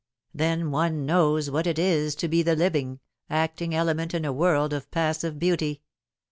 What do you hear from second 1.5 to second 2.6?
what it is to be the